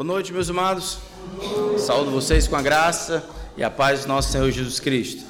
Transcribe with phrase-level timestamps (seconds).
[0.00, 0.96] Boa noite, meus amados.
[1.76, 3.22] Saúdo vocês com a graça
[3.54, 5.22] e a paz do nosso Senhor Jesus Cristo.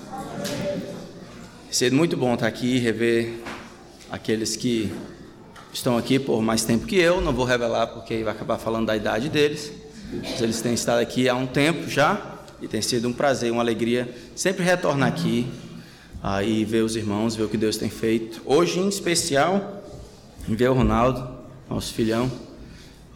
[1.68, 3.40] Sendo muito bom estar aqui e rever
[4.08, 4.94] aqueles que
[5.72, 7.20] estão aqui por mais tempo que eu.
[7.20, 9.72] Não vou revelar porque vai acabar falando da idade deles.
[10.12, 13.62] Mas eles têm estado aqui há um tempo já e tem sido um prazer, uma
[13.62, 15.50] alegria sempre retornar aqui
[16.22, 18.40] ah, e ver os irmãos, ver o que Deus tem feito.
[18.46, 19.82] Hoje, em especial,
[20.46, 21.28] ver o Ronaldo,
[21.68, 22.30] nosso filhão.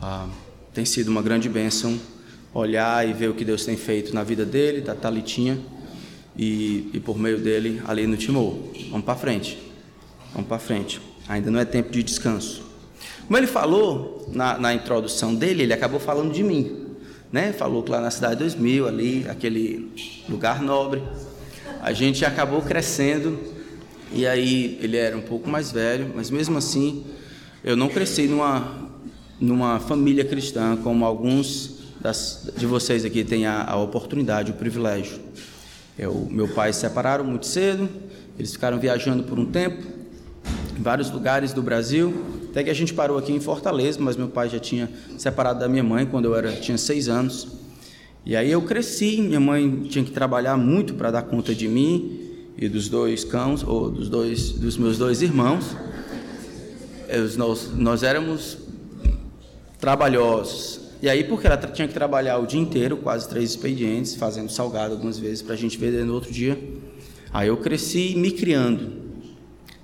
[0.03, 0.27] Ah,
[0.75, 1.97] tem sido uma grande bênção
[2.53, 5.57] olhar e ver o que Deus tem feito na vida dele, da Talitinha
[6.37, 8.59] e, e por meio dele ali no Timor.
[8.91, 9.57] Vamos para frente.
[10.33, 11.01] Vamos para frente.
[11.29, 12.65] Ainda não é tempo de descanso.
[13.25, 16.89] Como ele falou na, na introdução dele, ele acabou falando de mim.
[17.31, 17.53] Né?
[17.53, 19.93] Falou que lá na cidade 2000, ali, aquele
[20.29, 21.01] lugar nobre,
[21.81, 23.39] a gente acabou crescendo.
[24.13, 27.05] E aí ele era um pouco mais velho, mas mesmo assim
[27.65, 28.84] eu não cresci numa,
[29.41, 35.19] numa família cristã como alguns das, de vocês aqui têm a, a oportunidade, o privilégio.
[35.99, 37.89] Eu, meu pai se separaram muito cedo,
[38.39, 39.83] eles ficaram viajando por um tempo,
[40.79, 42.13] em vários lugares do Brasil,
[42.51, 45.69] até que a gente parou aqui em Fortaleza, mas meu pai já tinha separado da
[45.69, 47.49] minha mãe quando eu era, tinha seis anos.
[48.27, 52.21] E aí eu cresci, minha mãe tinha que trabalhar muito para dar conta de mim
[52.57, 55.77] e dos dois cães, ou dos dois dos meus dois irmãos.
[57.37, 58.59] Nós, nós éramos
[59.85, 64.51] trabalhosos, e aí, porque ela tinha que trabalhar o dia inteiro, quase três expedientes, fazendo
[64.51, 66.59] salgado algumas vezes para a gente vender no outro dia.
[67.31, 68.91] Aí eu cresci me criando.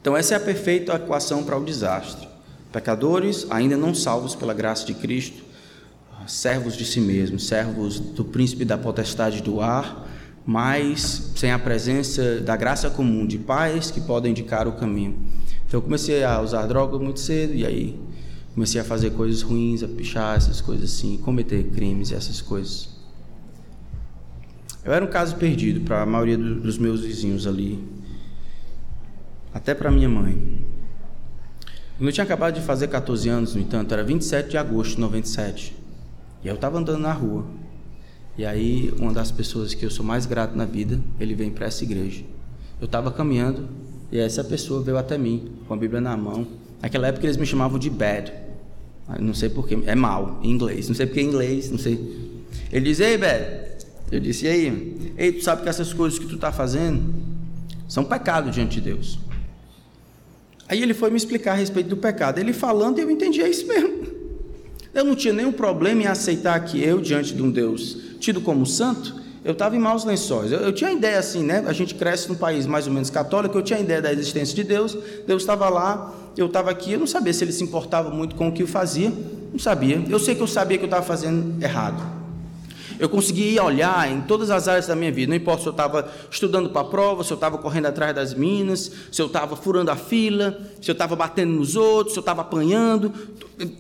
[0.01, 2.27] Então, essa é a perfeita equação para o desastre.
[2.73, 5.43] Pecadores, ainda não salvos pela graça de Cristo,
[6.27, 10.09] servos de si mesmos, servos do príncipe da potestade do ar,
[10.47, 15.19] mas sem a presença da graça comum de pais que podem indicar o caminho.
[15.69, 18.10] Então, eu comecei a usar droga muito cedo, e aí
[18.61, 22.91] Comecei a fazer coisas ruins, a pichar, essas coisas assim, cometer crimes essas coisas.
[24.85, 27.83] Eu era um caso perdido para a maioria dos meus vizinhos ali,
[29.55, 30.63] até para minha mãe.
[31.99, 35.75] Eu tinha acabado de fazer 14 anos, no entanto, era 27 de agosto de 97.
[36.45, 37.47] E eu estava andando na rua.
[38.37, 41.65] E aí, uma das pessoas que eu sou mais grato na vida, ele vem para
[41.65, 42.23] essa igreja.
[42.79, 43.71] Eu estava caminhando
[44.13, 46.47] e essa pessoa veio até mim, com a Bíblia na mão,
[46.81, 48.33] Naquela época eles me chamavam de bad.
[49.19, 50.89] Não sei porquê, é mal em inglês.
[50.89, 51.99] Não sei porque em inglês, não sei.
[52.73, 53.71] Ele diz, ei, bad.
[54.11, 55.13] Eu disse, e aí?
[55.17, 57.15] Ei, tu sabe que essas coisas que tu está fazendo
[57.89, 59.19] são pecado diante de Deus.
[60.69, 62.39] Aí ele foi me explicar a respeito do pecado.
[62.39, 64.07] Ele falando, eu entendi, é isso mesmo.
[64.93, 68.67] Eu não tinha nenhum problema em aceitar que eu, diante de um Deus tido como
[68.67, 70.53] santo, eu estava em maus lençóis.
[70.53, 71.65] Eu, eu, tinha ideia assim, né?
[71.67, 74.63] A gente cresce num país mais ou menos católico, eu tinha ideia da existência de
[74.63, 74.97] Deus,
[75.27, 78.49] Deus estava lá, eu estava aqui, eu não sabia se ele se importava muito com
[78.49, 79.13] o que eu fazia,
[79.53, 80.03] não sabia.
[80.09, 82.21] Eu sei que eu sabia que eu estava fazendo errado.
[83.01, 86.13] Eu conseguia olhar em todas as áreas da minha vida, não importa se eu estava
[86.31, 89.91] estudando para a prova, se eu estava correndo atrás das minas, se eu estava furando
[89.91, 93.11] a fila, se eu estava batendo nos outros, se eu estava apanhando,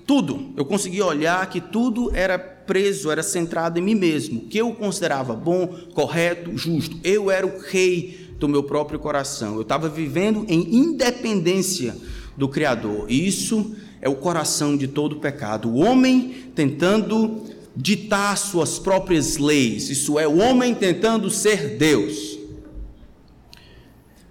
[0.06, 0.52] tudo.
[0.56, 5.34] Eu conseguia olhar que tudo era preso, era centrado em mim mesmo, que eu considerava
[5.34, 6.96] bom, correto, justo.
[7.04, 9.56] Eu era o rei do meu próprio coração.
[9.56, 11.94] Eu estava vivendo em independência
[12.40, 13.04] do Criador.
[13.06, 15.68] E isso é o coração de todo pecado.
[15.68, 17.44] O homem tentando
[17.76, 19.90] ditar suas próprias leis.
[19.90, 22.38] Isso é o homem tentando ser Deus.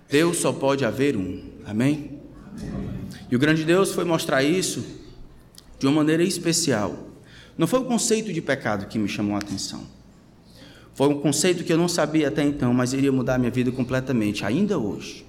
[0.10, 1.44] Deus só pode haver um.
[1.64, 2.20] Amém?
[3.30, 4.84] E o grande Deus foi mostrar isso
[5.78, 7.10] de uma maneira especial.
[7.56, 9.84] Não foi o conceito de pecado que me chamou a atenção.
[10.96, 14.44] Foi um conceito que eu não sabia até então, mas iria mudar minha vida completamente,
[14.44, 15.24] ainda hoje.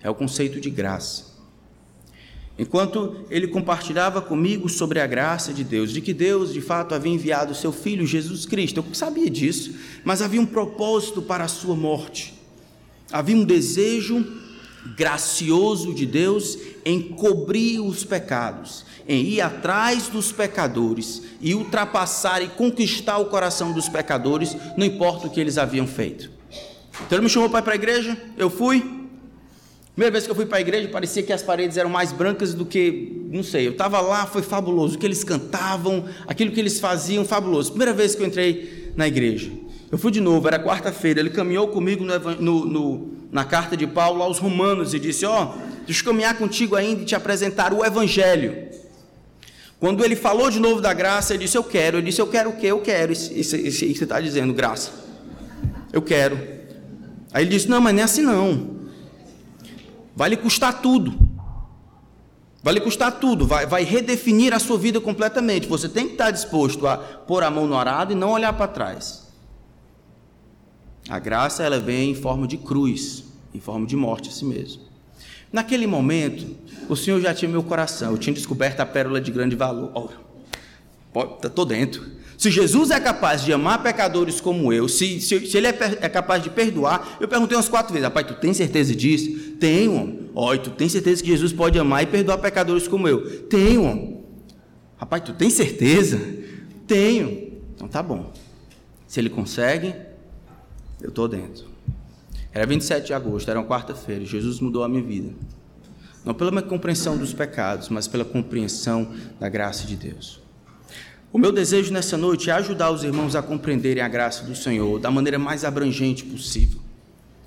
[0.00, 1.29] É o conceito de graça.
[2.60, 7.10] Enquanto ele compartilhava comigo sobre a graça de Deus, de que Deus de fato havia
[7.10, 9.74] enviado seu filho Jesus Cristo, eu sabia disso,
[10.04, 12.34] mas havia um propósito para a sua morte.
[13.10, 14.26] Havia um desejo
[14.94, 22.48] gracioso de Deus em cobrir os pecados, em ir atrás dos pecadores e ultrapassar e
[22.48, 26.30] conquistar o coração dos pecadores, não importa o que eles haviam feito.
[27.06, 28.99] Então ele me chamou para ir para a igreja, eu fui,
[29.94, 32.54] Primeira vez que eu fui para a igreja, parecia que as paredes eram mais brancas
[32.54, 34.96] do que, não sei, eu estava lá, foi fabuloso.
[34.96, 37.70] O que eles cantavam, aquilo que eles faziam, fabuloso.
[37.70, 39.50] Primeira vez que eu entrei na igreja.
[39.90, 41.18] Eu fui de novo, era quarta-feira.
[41.18, 45.58] Ele caminhou comigo no, no, na carta de Paulo aos Romanos e disse: Ó, oh,
[45.84, 48.68] deixa eu caminhar contigo ainda e te apresentar o Evangelho.
[49.80, 51.98] Quando ele falou de novo da graça, ele disse: Eu quero.
[51.98, 52.68] Ele disse: Eu quero o quê?
[52.68, 53.12] Eu quero.
[53.12, 54.92] Isso, isso você está dizendo, graça.
[55.92, 56.38] Eu quero.
[57.32, 58.79] Aí ele disse: Não, mas não é assim não
[60.20, 61.14] vai lhe custar tudo.
[62.62, 65.66] Vai lhe custar tudo, vai, vai redefinir a sua vida completamente.
[65.66, 68.68] Você tem que estar disposto a pôr a mão no arado e não olhar para
[68.68, 69.26] trás.
[71.08, 73.24] A graça ela vem em forma de cruz,
[73.54, 74.82] em forma de morte a si mesmo.
[75.50, 76.54] Naquele momento,
[76.86, 80.20] o Senhor já tinha meu coração, eu tinha descoberto a pérola de grande valor.
[81.42, 82.06] Estou dentro.
[82.40, 86.08] Se Jesus é capaz de amar pecadores como eu, se, se, se Ele é, é,
[86.08, 89.56] capaz de perdoar, eu perguntei umas quatro vezes, rapaz, tu tem certeza disso?
[89.60, 90.30] Tenho, homem.
[90.34, 93.42] Ó, tu tem certeza que Jesus pode amar e perdoar pecadores como eu?
[93.42, 94.24] Tenho.
[94.96, 96.18] Rapaz, tu tem certeza?
[96.86, 97.60] Tenho.
[97.74, 98.32] Então tá bom.
[99.06, 99.94] Se Ele consegue,
[100.98, 101.66] eu estou dentro.
[102.54, 105.34] Era 27 de agosto, era uma quarta-feira, Jesus mudou a minha vida.
[106.24, 110.40] Não pela minha compreensão dos pecados, mas pela compreensão da graça de Deus.
[111.32, 114.98] O meu desejo nessa noite é ajudar os irmãos a compreenderem a graça do Senhor
[114.98, 116.80] da maneira mais abrangente possível.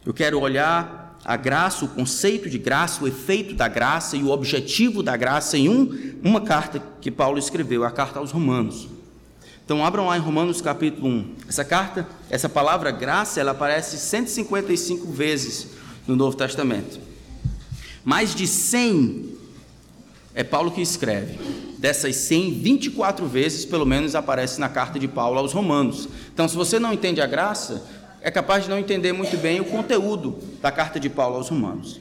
[0.06, 4.30] Eu quero olhar a graça, o conceito de graça, o efeito da graça e o
[4.30, 8.88] objetivo da graça em um, uma carta que Paulo escreveu, a carta aos Romanos.
[9.65, 11.36] Então abram lá em Romanos capítulo 1.
[11.50, 15.68] Essa carta, essa palavra graça, ela aparece 155 vezes
[16.07, 17.01] no Novo Testamento.
[18.06, 19.32] Mais de 100
[20.35, 21.38] é Paulo que escreve.
[21.77, 26.07] Dessas 100, 24 vezes, pelo menos, aparece na carta de Paulo aos Romanos.
[26.33, 27.85] Então, se você não entende a graça,
[28.21, 32.00] é capaz de não entender muito bem o conteúdo da carta de Paulo aos Romanos.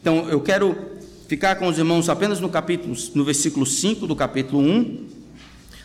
[0.00, 0.76] Então, eu quero
[1.28, 5.06] ficar com os irmãos apenas no capítulo, no versículo 5 do capítulo 1,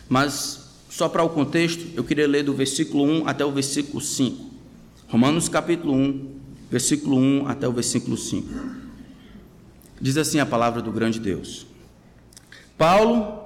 [0.08, 4.50] mas só para o contexto, eu queria ler do versículo 1 até o versículo 5.
[5.08, 6.28] Romanos capítulo 1,
[6.70, 8.48] versículo 1 até o versículo 5.
[10.00, 11.69] Diz assim a palavra do grande Deus.
[12.80, 13.44] Paulo,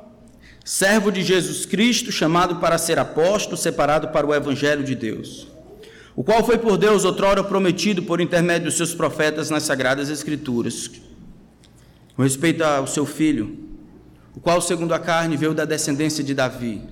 [0.64, 5.48] servo de Jesus Cristo, chamado para ser apóstolo, separado para o evangelho de Deus,
[6.14, 10.88] o qual foi por Deus outrora prometido por intermédio dos seus profetas nas sagradas escrituras,
[12.14, 13.58] com respeito ao seu filho,
[14.36, 16.82] o qual segundo a carne veio da descendência de Davi,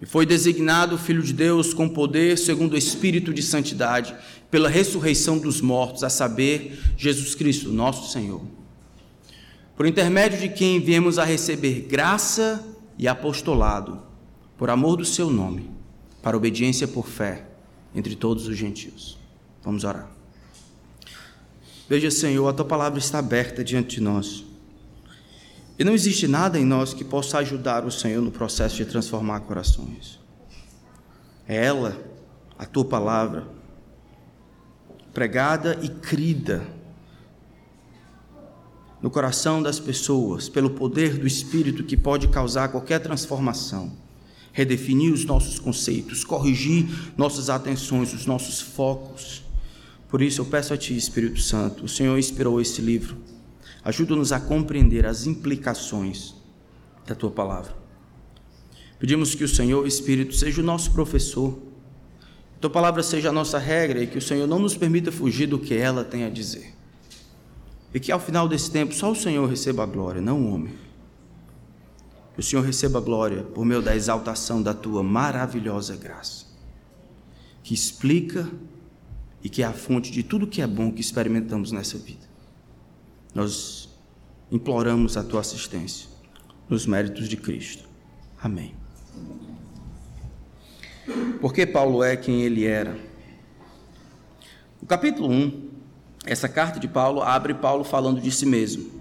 [0.00, 4.14] e foi designado filho de Deus com poder segundo o espírito de santidade,
[4.52, 8.58] pela ressurreição dos mortos, a saber, Jesus Cristo, nosso Senhor
[9.78, 12.66] por intermédio de quem viemos a receber graça
[12.98, 14.02] e apostolado,
[14.56, 15.70] por amor do seu nome,
[16.20, 17.46] para obediência por fé
[17.94, 19.16] entre todos os gentios.
[19.62, 20.10] Vamos orar.
[21.88, 24.44] Veja, Senhor, a tua palavra está aberta diante de nós.
[25.78, 29.42] E não existe nada em nós que possa ajudar o Senhor no processo de transformar
[29.42, 30.18] corações.
[31.46, 31.96] É ela,
[32.58, 33.46] a tua palavra,
[35.14, 36.66] pregada e crida
[39.00, 43.92] no coração das pessoas, pelo poder do Espírito que pode causar qualquer transformação,
[44.52, 49.44] redefinir os nossos conceitos, corrigir nossas atenções, os nossos focos.
[50.08, 53.16] Por isso eu peço a Ti, Espírito Santo, o Senhor inspirou esse livro,
[53.84, 56.34] ajuda-nos a compreender as implicações
[57.06, 57.76] da Tua palavra.
[58.98, 61.52] Pedimos que o Senhor, Espírito, seja o nosso professor,
[62.54, 65.46] que Tua palavra seja a nossa regra e que o Senhor não nos permita fugir
[65.46, 66.77] do que ela tem a dizer.
[67.92, 70.74] E que ao final desse tempo só o Senhor receba a glória, não o homem.
[72.34, 76.46] Que o Senhor receba a glória por meio da exaltação da tua maravilhosa graça,
[77.62, 78.48] que explica
[79.42, 82.26] e que é a fonte de tudo que é bom que experimentamos nessa vida.
[83.34, 83.88] Nós
[84.50, 86.08] imploramos a tua assistência
[86.68, 87.88] nos méritos de Cristo.
[88.40, 88.74] Amém.
[91.40, 92.98] Porque Paulo é quem ele era.
[94.80, 95.67] O capítulo 1
[96.26, 98.98] essa carta de Paulo abre Paulo falando de si mesmo.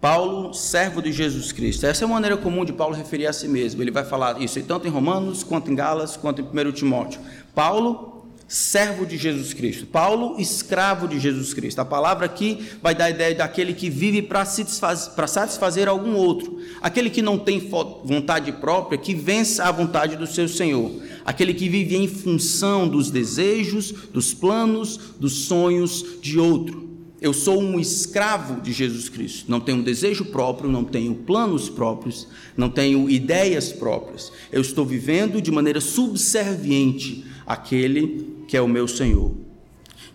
[0.00, 1.86] Paulo, servo de Jesus Cristo.
[1.86, 3.82] Essa é uma maneira comum de Paulo referir a si mesmo.
[3.82, 7.20] Ele vai falar isso tanto em Romanos, quanto em Galas, quanto em 1 Timóteo.
[7.54, 9.86] Paulo, servo de Jesus Cristo.
[9.86, 11.78] Paulo, escravo de Jesus Cristo.
[11.78, 16.60] A palavra aqui vai dar a ideia daquele que vive para satisfazer, satisfazer algum outro.
[16.82, 17.58] Aquele que não tem
[18.04, 20.92] vontade própria, que vença a vontade do seu Senhor
[21.24, 26.84] aquele que vive em função dos desejos, dos planos, dos sonhos de outro.
[27.20, 29.50] Eu sou um escravo de Jesus Cristo.
[29.50, 34.30] Não tenho desejo próprio, não tenho planos próprios, não tenho ideias próprias.
[34.52, 39.32] Eu estou vivendo de maneira subserviente àquele que é o meu Senhor.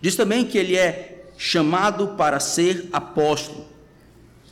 [0.00, 3.69] Diz também que ele é chamado para ser apóstolo.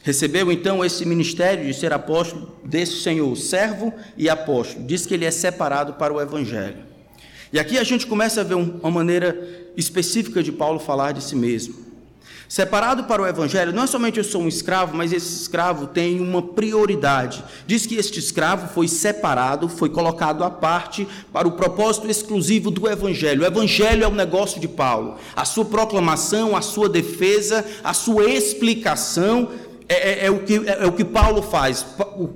[0.09, 4.87] Recebeu então esse ministério de ser apóstolo desse Senhor, servo e apóstolo.
[4.87, 6.79] Diz que ele é separado para o evangelho.
[7.53, 9.39] E aqui a gente começa a ver uma maneira
[9.77, 11.89] específica de Paulo falar de si mesmo.
[12.49, 16.19] Separado para o Evangelho, não é somente eu sou um escravo, mas esse escravo tem
[16.19, 17.45] uma prioridade.
[17.67, 22.89] Diz que este escravo foi separado, foi colocado à parte para o propósito exclusivo do
[22.89, 23.43] Evangelho.
[23.43, 25.17] O Evangelho é o negócio de Paulo.
[25.37, 29.51] A sua proclamação, a sua defesa, a sua explicação
[29.89, 31.87] é, é, é o, que, é, é, o que Paulo faz.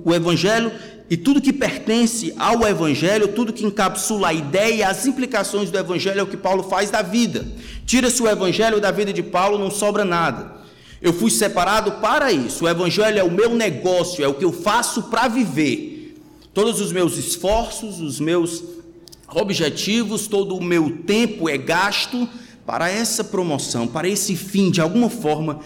[0.03, 0.71] O, Evangelho
[1.09, 5.77] e tudo que pertence ao Evangelho, tudo que encapsula a ideia e as implicações do
[5.77, 7.45] Evangelho é o que Paulo faz da vida.
[7.85, 10.63] Tira-se o Evangelho da vida de Paulo, não sobra nada.
[11.01, 12.65] Eu fui separado para isso.
[12.65, 16.17] O Evangelho é o meu negócio, é o que eu faço para viver.
[16.53, 18.63] Todos os meus esforços, os meus
[19.27, 22.27] objetivos, todo o meu tempo é gasto
[22.65, 25.59] para essa promoção, para esse fim, de alguma forma,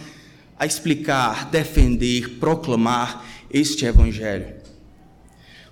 [0.60, 4.56] a explicar, defender, proclamar este Evangelho.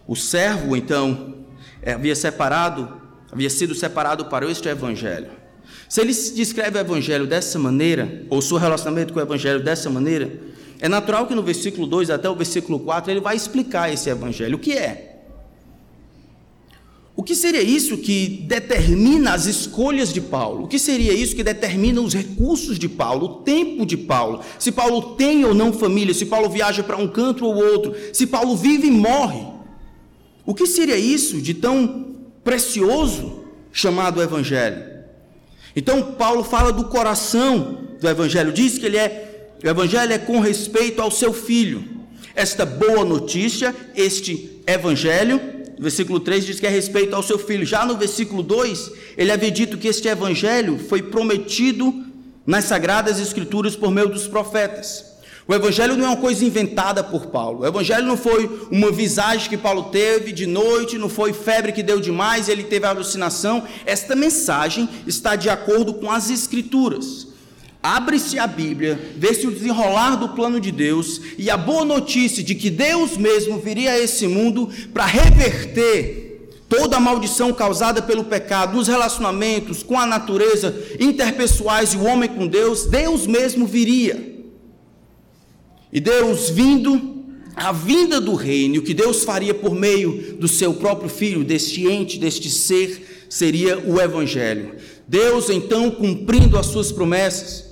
[0.08, 1.36] O servo, então,
[1.86, 3.02] havia separado,
[3.32, 5.30] havia sido separado para este Evangelho.
[5.90, 10.32] Se ele descreve o Evangelho dessa maneira, ou seu relacionamento com o Evangelho dessa maneira,
[10.80, 14.58] é natural que no versículo 2 até o versículo 4 ele vai explicar esse Evangelho.
[14.58, 15.05] O que é?
[17.18, 20.66] O que seria isso que determina as escolhas de Paulo?
[20.66, 24.42] O que seria isso que determina os recursos de Paulo, o tempo de Paulo?
[24.60, 28.28] Se Paulo tem ou não família, se Paulo viaja para um canto ou outro, se
[28.28, 29.46] Paulo vive e morre.
[30.46, 34.84] O que seria isso de tão precioso chamado Evangelho?
[35.74, 40.42] Então, Paulo fala do coração do Evangelho, diz que ele é, o Evangelho é com
[40.42, 41.84] respeito ao seu filho.
[42.36, 47.66] Esta boa notícia, este Evangelho, versículo 3 diz que é respeito ao seu filho.
[47.66, 51.94] Já no versículo 2, ele havia dito que este evangelho foi prometido
[52.46, 55.16] nas sagradas escrituras por meio dos profetas.
[55.48, 57.60] O evangelho não é uma coisa inventada por Paulo.
[57.60, 61.84] O evangelho não foi uma visagem que Paulo teve de noite, não foi febre que
[61.84, 63.64] deu demais, ele teve alucinação.
[63.86, 67.35] Esta mensagem está de acordo com as escrituras.
[67.86, 72.56] Abre-se a Bíblia, vê-se o desenrolar do plano de Deus e a boa notícia de
[72.56, 78.76] que Deus mesmo viria a esse mundo para reverter toda a maldição causada pelo pecado
[78.76, 84.34] nos relacionamentos com a natureza interpessoais e o homem com Deus, Deus mesmo viria.
[85.94, 87.24] E Deus vindo,
[87.56, 91.86] a vinda do reino, o que Deus faria por meio do seu próprio filho, deste
[91.86, 94.74] ente, deste ser, seria o evangelho.
[95.08, 97.65] Deus então cumprindo as suas promessas,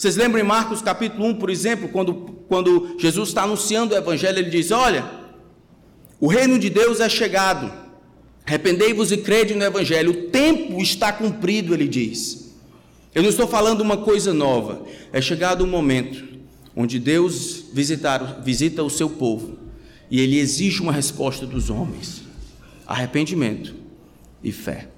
[0.00, 2.14] vocês lembram em Marcos capítulo 1, por exemplo, quando,
[2.48, 5.04] quando Jesus está anunciando o Evangelho, ele diz: Olha,
[6.18, 7.70] o reino de Deus é chegado,
[8.46, 12.50] arrependei-vos e crede no Evangelho, o tempo está cumprido, ele diz.
[13.14, 16.24] Eu não estou falando uma coisa nova, é chegado o momento
[16.74, 19.58] onde Deus visitar, visita o seu povo
[20.10, 22.22] e ele exige uma resposta dos homens:
[22.86, 23.74] arrependimento
[24.42, 24.88] e fé.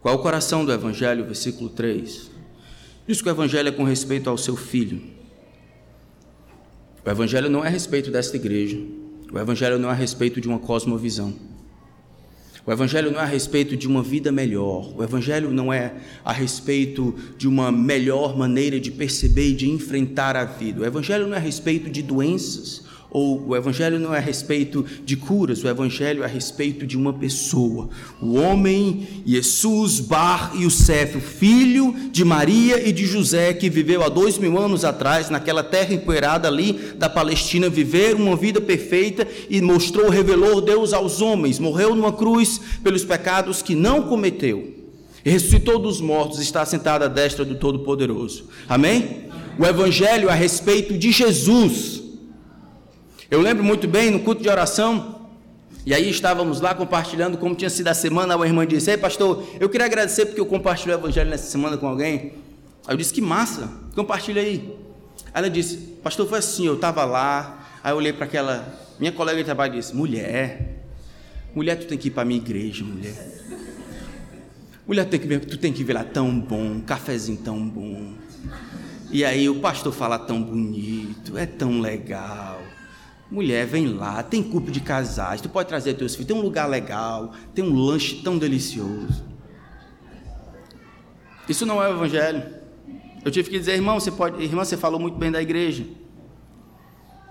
[0.00, 2.35] Qual o coração do Evangelho, versículo 3?
[3.06, 5.00] Diz que o Evangelho é com respeito ao seu filho.
[7.04, 8.78] O Evangelho não é a respeito desta igreja.
[9.32, 11.32] O Evangelho não é a respeito de uma cosmovisão.
[12.66, 14.92] O Evangelho não é a respeito de uma vida melhor.
[14.96, 15.94] O Evangelho não é
[16.24, 20.80] a respeito de uma melhor maneira de perceber e de enfrentar a vida.
[20.80, 24.84] O Evangelho não é a respeito de doenças ou o evangelho não é a respeito
[25.04, 27.88] de curas, o evangelho é a respeito de uma pessoa,
[28.20, 34.38] o homem Jesus Bar Yosef, filho de Maria e de José, que viveu há dois
[34.38, 40.08] mil anos atrás, naquela terra empoeirada ali da Palestina, viver uma vida perfeita e mostrou,
[40.08, 44.74] revelou Deus aos homens, morreu numa cruz pelos pecados que não cometeu.
[45.24, 48.44] E ressuscitou dos mortos, está sentado à destra do Todo-Poderoso.
[48.68, 49.26] Amém?
[49.58, 52.02] O Evangelho é a respeito de Jesus,
[53.30, 55.16] eu lembro muito bem no culto de oração,
[55.86, 58.36] e aí estávamos lá compartilhando como tinha sido a semana.
[58.36, 61.76] A irmã disse: Ei, pastor, eu queria agradecer porque eu compartilhei o evangelho nessa semana
[61.76, 62.32] com alguém.
[62.86, 64.76] Aí eu disse: Que massa, compartilha aí.
[65.26, 67.68] Aí ela disse: Pastor, foi assim, eu estava lá.
[67.84, 68.66] Aí eu olhei para aquela
[68.98, 70.82] minha colega de trabalho e disse: Mulher,
[71.54, 73.14] mulher, tu tem que ir para a minha igreja, mulher.
[74.86, 78.12] Mulher, tu tem, que, tu tem que ver lá tão bom, um cafezinho tão bom.
[79.10, 82.55] E aí o pastor fala tão bonito, é tão legal.
[83.30, 86.68] Mulher, vem lá, tem culto de casais, tu pode trazer teus filhos, tem um lugar
[86.68, 89.24] legal, tem um lanche tão delicioso.
[91.48, 92.44] Isso não é o evangelho.
[93.24, 95.84] Eu tive que dizer, irmão, você pode, irmã, você falou muito bem da igreja.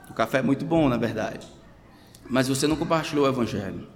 [0.10, 1.48] O café é muito bom, na verdade.
[2.30, 3.88] Mas você não compartilhou o evangelho.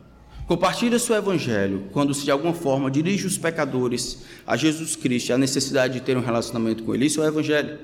[0.47, 5.37] Compartilha seu evangelho quando se de alguma forma dirige os pecadores a Jesus Cristo, a
[5.37, 7.05] necessidade de ter um relacionamento com ele.
[7.05, 7.77] Isso é o evangelho.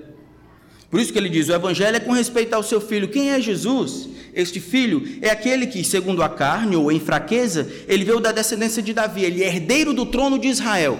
[0.96, 3.10] Por isso que ele diz: o evangelho é com respeito ao seu filho.
[3.10, 4.08] Quem é Jesus?
[4.34, 8.82] Este filho é aquele que, segundo a carne ou em fraqueza, ele veio da descendência
[8.82, 10.98] de Davi, ele é herdeiro do trono de Israel.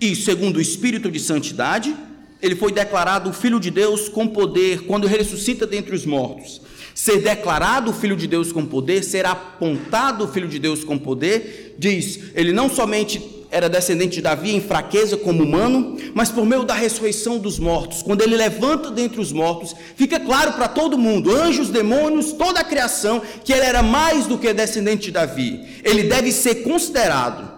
[0.00, 1.94] E, segundo o espírito de santidade,
[2.40, 6.62] ele foi declarado filho de Deus com poder quando ressuscita dentre os mortos.
[6.94, 12.20] Ser declarado filho de Deus com poder, ser apontado filho de Deus com poder, diz,
[12.34, 16.74] ele não somente era descendente de Davi em fraqueza como humano, mas por meio da
[16.74, 21.70] ressurreição dos mortos, quando ele levanta dentre os mortos, fica claro para todo mundo, anjos,
[21.70, 25.80] demônios, toda a criação, que ele era mais do que descendente de Davi.
[25.82, 27.50] Ele deve ser considerado,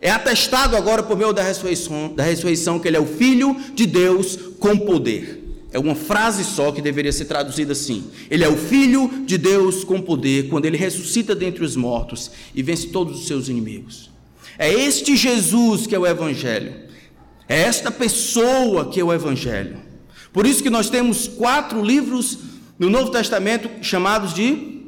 [0.00, 3.86] é atestado agora por meio da ressurreição, da ressurreição que ele é o filho de
[3.86, 5.38] Deus com poder.
[5.72, 9.84] É uma frase só que deveria ser traduzida assim: Ele é o Filho de Deus
[9.84, 14.09] com poder, quando ele ressuscita dentre os mortos e vence todos os seus inimigos.
[14.60, 16.74] É este Jesus que é o Evangelho.
[17.48, 19.78] É esta pessoa que é o Evangelho.
[20.34, 22.38] Por isso que nós temos quatro livros
[22.78, 24.82] no Novo Testamento chamados de.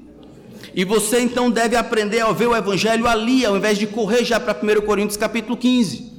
[0.75, 4.39] E você então deve aprender a ver o Evangelho ali, ao invés de correr já
[4.39, 6.13] para 1 Coríntios capítulo 15.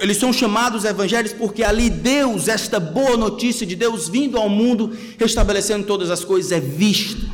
[0.00, 4.96] Eles são chamados evangelhos porque ali Deus, esta boa notícia de Deus vindo ao mundo,
[5.18, 7.24] restabelecendo todas as coisas, é vista.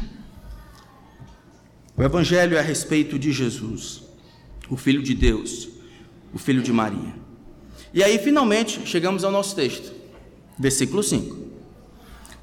[1.97, 4.12] O evangelho é a respeito de Jesus
[4.69, 5.69] o Filho de Deus,
[6.33, 7.15] o Filho de Maria.
[7.93, 9.93] E aí, finalmente, chegamos ao nosso texto,
[10.59, 11.37] versículo 5.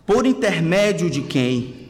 [0.05, 1.89] Por intermédio de quem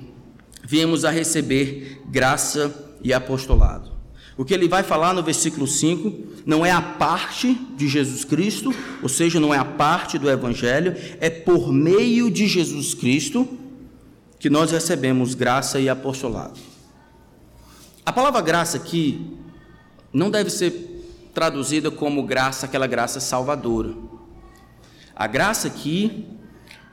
[0.63, 3.91] viemos a receber graça e apostolado.
[4.37, 8.73] O que ele vai falar no versículo 5 não é a parte de Jesus Cristo,
[9.01, 13.45] ou seja, não é a parte do Evangelho, é por meio de Jesus Cristo
[14.39, 16.57] que nós recebemos graça e apostolado.
[18.05, 19.37] A palavra graça aqui
[20.13, 23.93] não deve ser traduzida como graça, aquela graça salvadora.
[25.15, 26.25] A graça aqui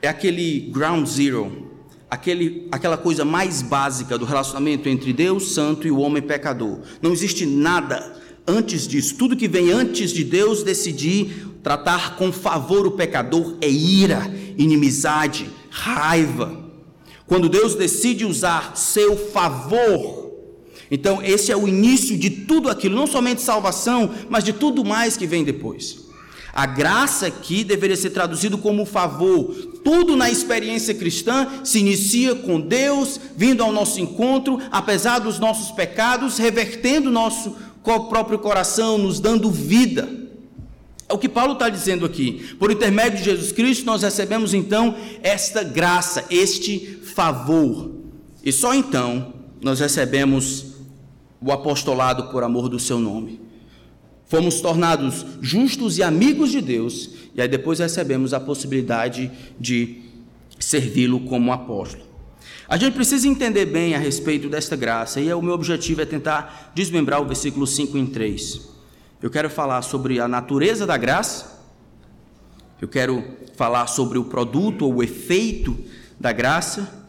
[0.01, 1.71] é aquele ground zero,
[2.09, 6.79] aquele, aquela coisa mais básica do relacionamento entre Deus Santo e o homem pecador.
[7.01, 8.15] Não existe nada
[8.47, 9.15] antes disso.
[9.17, 15.49] Tudo que vem antes de Deus decidir tratar com favor o pecador é ira, inimizade,
[15.69, 16.65] raiva.
[17.25, 20.16] Quando Deus decide usar seu favor
[20.89, 25.17] então, esse é o início de tudo aquilo, não somente salvação, mas de tudo mais
[25.17, 26.07] que vem depois.
[26.53, 29.53] A graça aqui deveria ser traduzido como favor.
[29.83, 35.71] Tudo na experiência cristã se inicia com Deus vindo ao nosso encontro, apesar dos nossos
[35.71, 37.55] pecados, revertendo nosso
[38.09, 40.09] próprio coração, nos dando vida.
[41.07, 42.55] É o que Paulo está dizendo aqui.
[42.57, 47.91] Por intermédio de Jesus Cristo, nós recebemos então esta graça, este favor.
[48.43, 50.66] E só então nós recebemos
[51.41, 53.41] o apostolado por amor do seu nome.
[54.25, 60.01] Fomos tornados justos e amigos de Deus, e aí depois recebemos a possibilidade de
[60.59, 62.05] servi-lo como apóstolo.
[62.67, 66.05] A gente precisa entender bem a respeito desta graça, e é o meu objetivo é
[66.05, 68.69] tentar desmembrar o versículo 5 em 3.
[69.21, 71.57] Eu quero falar sobre a natureza da graça,
[72.81, 73.23] eu quero
[73.55, 75.77] falar sobre o produto ou o efeito
[76.19, 77.05] da graça,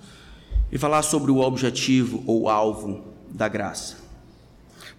[0.71, 4.08] e falar sobre o objetivo ou alvo da graça.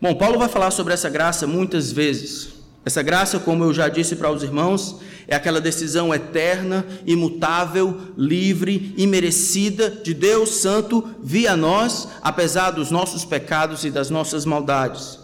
[0.01, 2.49] Bom, Paulo vai falar sobre essa graça muitas vezes.
[2.85, 8.93] Essa graça, como eu já disse para os irmãos, é aquela decisão eterna, imutável, livre,
[8.97, 15.19] imerecida de Deus Santo via nós, apesar dos nossos pecados e das nossas maldades.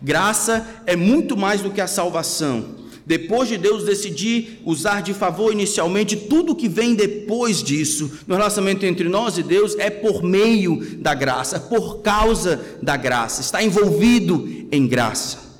[0.00, 2.81] Graça é muito mais do que a salvação.
[3.04, 8.86] Depois de Deus decidir usar de favor inicialmente, tudo que vem depois disso, no relacionamento
[8.86, 14.48] entre nós e Deus, é por meio da graça, por causa da graça, está envolvido
[14.70, 15.51] em graça.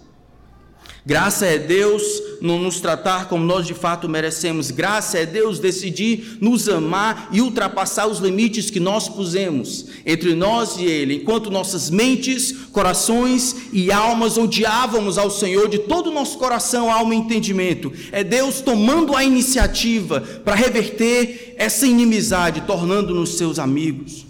[1.04, 2.04] Graça é Deus
[2.40, 4.70] não nos tratar como nós de fato merecemos.
[4.70, 10.76] Graça é Deus decidir nos amar e ultrapassar os limites que nós pusemos entre nós
[10.78, 16.38] e Ele, enquanto nossas mentes, corações e almas odiávamos ao Senhor de todo o nosso
[16.38, 17.92] coração, alma e entendimento.
[18.12, 24.24] É Deus tomando a iniciativa para reverter essa inimizade, tornando-nos seus amigos.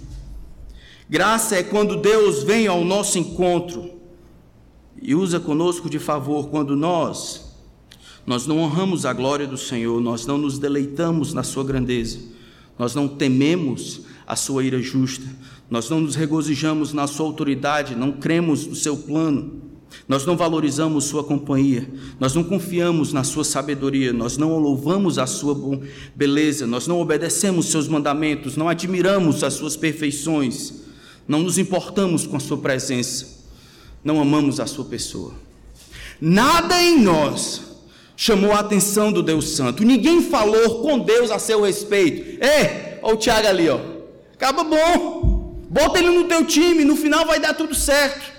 [1.08, 3.91] Graça é quando Deus vem ao nosso encontro
[5.02, 7.52] e usa conosco de favor quando nós
[8.24, 12.20] nós não honramos a glória do Senhor, nós não nos deleitamos na sua grandeza,
[12.78, 15.26] nós não tememos a sua ira justa,
[15.68, 19.60] nós não nos regozijamos na sua autoridade, não cremos no seu plano,
[20.06, 25.26] nós não valorizamos sua companhia, nós não confiamos na sua sabedoria, nós não louvamos a
[25.26, 25.80] sua
[26.14, 30.74] beleza, nós não obedecemos seus mandamentos, não admiramos as suas perfeições,
[31.26, 33.41] não nos importamos com a sua presença
[34.04, 35.34] não amamos a sua pessoa.
[36.20, 37.62] Nada em nós
[38.16, 39.84] chamou a atenção do Deus Santo.
[39.84, 42.42] Ninguém falou com Deus a seu respeito.
[42.44, 43.80] É, olha o Tiago ali, ó.
[44.34, 45.60] Acaba bom.
[45.68, 48.30] Bota ele no teu time, no final vai dar tudo certo.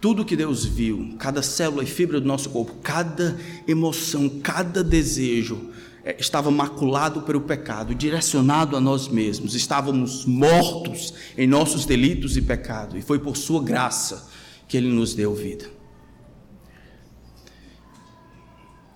[0.00, 5.70] Tudo que Deus viu, cada célula e fibra do nosso corpo, cada emoção, cada desejo,
[6.18, 12.96] estava maculado pelo pecado, direcionado a nós mesmos, estávamos mortos em nossos delitos e pecados,
[12.96, 14.28] e foi por Sua graça
[14.68, 15.68] que Ele nos deu vida.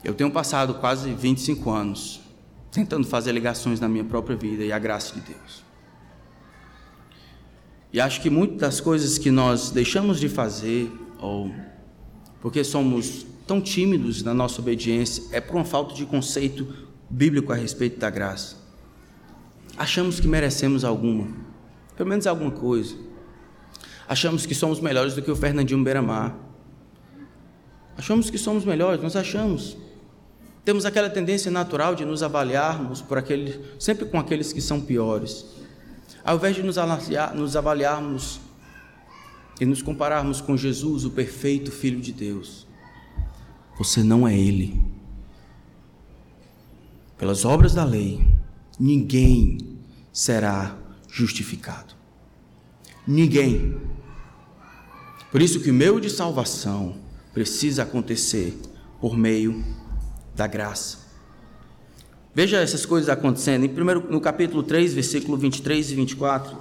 [0.05, 2.20] Eu tenho passado quase 25 anos
[2.70, 5.64] tentando fazer ligações na minha própria vida e a graça de Deus.
[7.92, 11.51] E acho que muitas das coisas que nós deixamos de fazer, ou
[12.40, 17.57] porque somos tão tímidos na nossa obediência, é por uma falta de conceito bíblico a
[17.57, 18.57] respeito da graça.
[19.77, 21.29] Achamos que merecemos alguma,
[21.96, 22.94] pelo menos alguma coisa.
[24.09, 26.37] Achamos que somos melhores do que o Fernandinho Beiramar.
[27.96, 29.77] Achamos que somos melhores, nós achamos.
[30.64, 35.46] Temos aquela tendência natural de nos avaliarmos por aquele, sempre com aqueles que são piores.
[36.25, 36.77] Ao invés de nos,
[37.35, 38.40] nos avaliarmos
[39.61, 42.66] e nos compararmos com Jesus, o perfeito Filho de Deus,
[43.79, 45.00] você não é Ele.
[47.20, 48.26] Pelas obras da lei,
[48.78, 49.78] ninguém
[50.11, 50.74] será
[51.06, 51.92] justificado.
[53.06, 53.78] Ninguém.
[55.30, 56.96] Por isso que o meu de salvação
[57.35, 58.59] precisa acontecer
[59.02, 59.62] por meio
[60.35, 60.96] da graça.
[62.35, 63.66] Veja essas coisas acontecendo.
[63.66, 66.56] Em primeiro, no capítulo 3, versículo 23 e 24.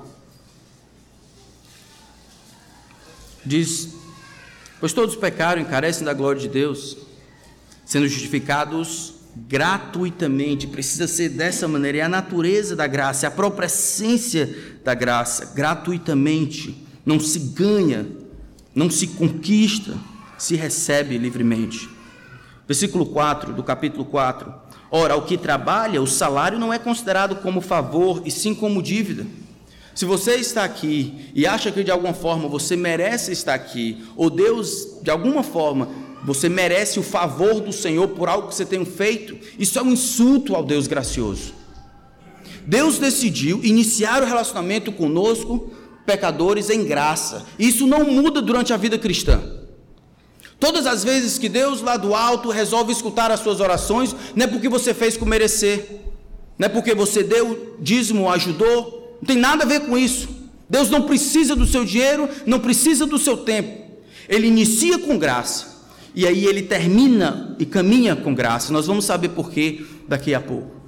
[3.46, 3.94] Diz:
[4.78, 6.98] Pois todos pecaram e carecem da glória de Deus,
[7.86, 10.68] sendo justificados gratuitamente.
[10.68, 12.00] Precisa ser dessa maneira.
[12.00, 15.54] É a natureza da graça, é a própria essência da graça.
[15.54, 16.86] Gratuitamente.
[17.06, 18.06] Não se ganha,
[18.76, 19.98] não se conquista,
[20.38, 21.90] se recebe livremente.
[22.68, 24.54] Versículo 4 do capítulo 4.
[24.92, 29.26] Ora, o que trabalha, o salário não é considerado como favor, e sim como dívida.
[29.94, 34.30] Se você está aqui e acha que de alguma forma você merece estar aqui, ou
[34.30, 35.90] Deus, de alguma forma,
[36.24, 39.92] você merece o favor do Senhor por algo que você tem feito, isso é um
[39.92, 41.54] insulto ao Deus gracioso.
[42.66, 45.72] Deus decidiu iniciar o relacionamento conosco,
[46.06, 47.46] pecadores, em graça.
[47.58, 49.42] Isso não muda durante a vida cristã.
[50.60, 54.48] Todas as vezes que Deus lá do alto resolve escutar as suas orações, não é
[54.48, 56.02] porque você fez com merecer,
[56.58, 60.28] não é porque você deu dízimo, ajudou, não tem nada a ver com isso.
[60.70, 63.90] Deus não precisa do seu dinheiro, não precisa do seu tempo.
[64.28, 65.79] Ele inicia com graça
[66.14, 68.74] e aí ele termina e caminha com graça.
[68.74, 70.80] Nós vamos saber por quê daqui a pouco.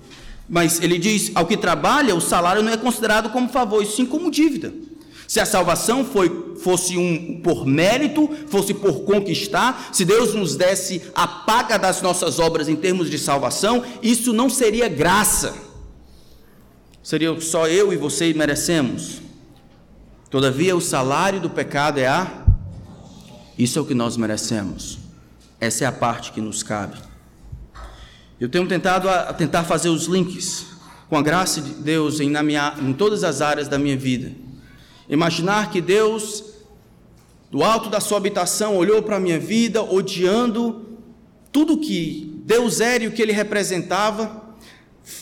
[0.50, 4.06] Mas ele diz: ao que trabalha, o salário não é considerado como favor, e sim
[4.06, 4.74] como dívida.
[5.26, 11.02] Se a salvação foi, fosse um por mérito, fosse por conquistar, se Deus nos desse
[11.16, 15.56] a paga das nossas obras em termos de salvação, isso não seria graça.
[17.02, 19.22] Seria só eu e você merecemos.
[20.30, 22.46] Todavia, o salário do pecado é a.
[23.58, 25.01] Isso é o que nós merecemos.
[25.62, 26.98] Essa é a parte que nos cabe.
[28.38, 30.66] Eu tenho tentado a, tentar fazer os links
[31.08, 34.32] com a graça de Deus em, na minha, em todas as áreas da minha vida
[35.12, 36.42] Imaginar que Deus,
[37.52, 40.86] do alto da sua habitação, olhou para a minha vida, odiando
[41.52, 44.56] tudo que Deus era e o que ele representava,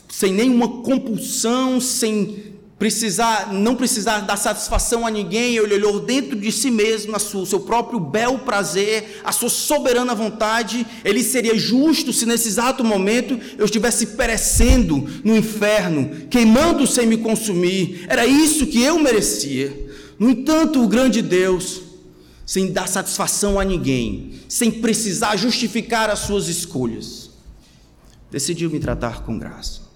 [0.08, 2.48] sem nenhuma compulsão, sem
[2.80, 7.42] precisar, não precisar dar satisfação a ninguém, ele olhou dentro de si mesmo, a sua,
[7.42, 12.82] o seu próprio bel prazer, a sua soberana vontade, ele seria justo se nesse exato
[12.82, 19.88] momento eu estivesse perecendo no inferno, queimando sem me consumir, era isso que eu merecia.
[20.18, 21.82] No entanto, o grande Deus,
[22.46, 27.30] sem dar satisfação a ninguém, sem precisar justificar as suas escolhas,
[28.32, 29.88] decidiu me tratar com graça.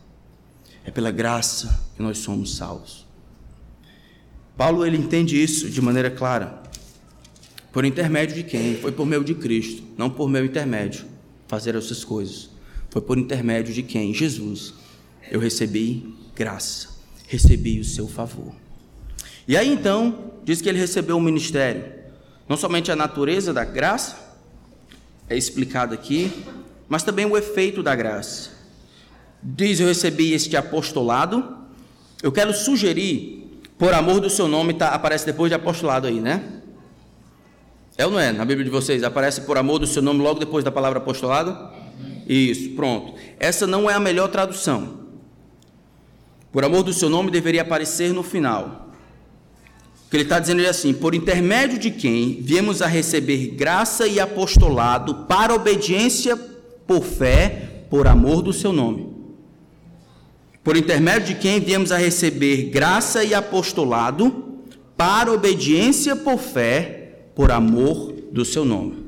[0.85, 3.05] É pela graça que nós somos salvos.
[4.55, 6.61] Paulo ele entende isso de maneira clara.
[7.71, 8.75] Por intermédio de quem?
[8.75, 11.05] Foi por meio de Cristo, não por meu intermédio
[11.47, 12.49] fazer essas coisas.
[12.89, 14.13] Foi por intermédio de quem?
[14.13, 14.73] Jesus.
[15.31, 16.89] Eu recebi graça,
[17.27, 18.53] recebi o seu favor.
[19.47, 21.91] E aí então, diz que ele recebeu um ministério.
[22.47, 24.15] Não somente a natureza da graça
[25.27, 26.31] é explicada aqui,
[26.87, 28.51] mas também o efeito da graça.
[29.43, 31.57] Diz: Eu recebi este apostolado.
[32.21, 36.61] Eu quero sugerir, por amor do seu nome, tá, aparece depois de apostolado aí, né?
[37.97, 38.31] É ou não é?
[38.31, 41.69] Na Bíblia de vocês, aparece por amor do seu nome logo depois da palavra apostolado?
[42.25, 43.13] Isso, pronto.
[43.37, 45.01] Essa não é a melhor tradução.
[46.51, 48.83] Por amor do seu nome deveria aparecer no final
[50.13, 54.19] que ele está dizendo é assim: por intermédio de quem viemos a receber graça e
[54.19, 56.37] apostolado para obediência
[56.85, 59.12] por fé, por amor do seu nome.
[60.63, 64.61] Por intermédio de quem viemos a receber graça e apostolado
[64.95, 69.03] para obediência por fé, por amor do seu nome.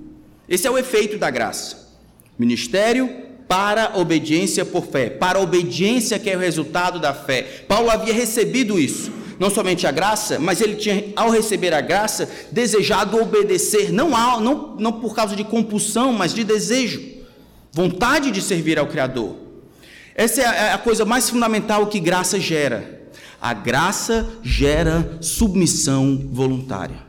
[0.50, 1.94] Esse é o efeito da graça.
[2.38, 7.44] Ministério para obediência por fé, para obediência que é o resultado da fé.
[7.68, 12.30] Paulo havia recebido isso não somente a graça, mas ele tinha, ao receber a graça,
[12.52, 17.02] desejado obedecer, não, não, não por causa de compulsão, mas de desejo,
[17.72, 19.45] vontade de servir ao Criador.
[20.16, 23.04] Essa é a coisa mais fundamental que graça gera.
[23.42, 27.04] A graça gera submissão voluntária.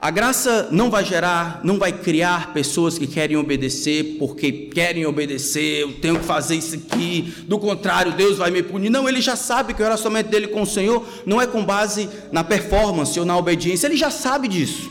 [0.00, 5.80] A graça não vai gerar, não vai criar pessoas que querem obedecer porque querem obedecer,
[5.80, 8.90] eu tenho que fazer isso aqui, do contrário, Deus vai me punir.
[8.90, 12.08] Não, ele já sabe que o relacionamento dele com o Senhor não é com base
[12.32, 14.90] na performance ou na obediência, ele já sabe disso.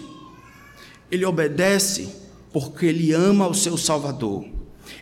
[1.11, 2.09] Ele obedece
[2.51, 4.52] porque ele ama o seu Salvador.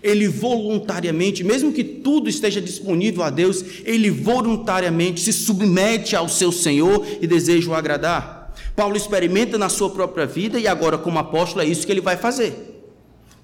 [0.01, 6.51] Ele voluntariamente, mesmo que tudo esteja disponível a Deus, ele voluntariamente se submete ao seu
[6.51, 8.53] Senhor e deseja o agradar.
[8.75, 12.17] Paulo experimenta na sua própria vida e agora, como apóstolo, é isso que ele vai
[12.17, 12.83] fazer.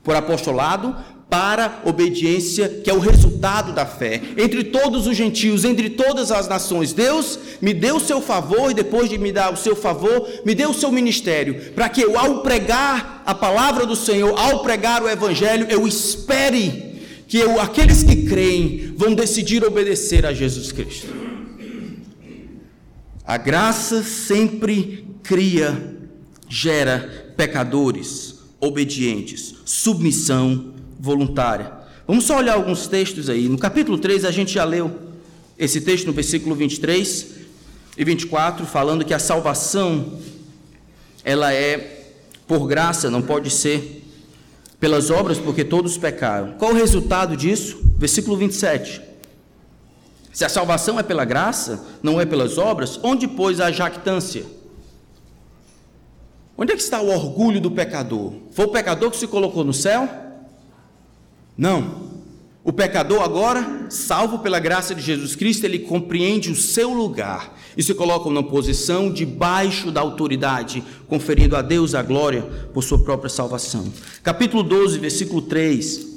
[0.04, 0.96] Por apostolado,
[1.30, 4.22] para obediência, que é o resultado da fé.
[4.38, 8.74] Entre todos os gentios, entre todas as nações, Deus me deu o seu favor e
[8.74, 12.18] depois de me dar o seu favor, me deu o seu ministério, para que eu,
[12.18, 16.96] ao pregar a palavra do Senhor, ao pregar o evangelho, eu espere
[17.28, 21.08] que eu, aqueles que creem vão decidir obedecer a Jesus Cristo.
[23.26, 25.98] A graça sempre cria,
[26.48, 31.72] gera pecadores obedientes, submissão voluntária.
[32.08, 33.50] Vamos só olhar alguns textos aí.
[33.50, 35.08] No capítulo 3, a gente já leu
[35.58, 37.28] esse texto no versículo 23
[37.98, 40.20] e 24, falando que a salvação
[41.24, 42.14] ela é
[42.48, 44.06] por graça, não pode ser
[44.80, 46.54] pelas obras, porque todos pecaram.
[46.54, 47.82] Qual o resultado disso?
[47.98, 49.02] Versículo 27.
[50.32, 54.46] Se a salvação é pela graça, não é pelas obras, onde pois a jactância?
[56.56, 58.34] Onde é que está o orgulho do pecador?
[58.52, 60.27] Foi o pecador que se colocou no céu?
[61.58, 62.08] Não.
[62.64, 67.82] O pecador agora, salvo pela graça de Jesus Cristo, ele compreende o seu lugar e
[67.82, 72.42] se coloca numa posição debaixo da autoridade, conferindo a Deus a glória
[72.74, 73.92] por sua própria salvação.
[74.22, 76.08] Capítulo 12, versículo 3.